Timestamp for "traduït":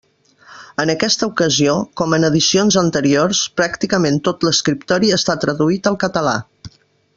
5.45-5.91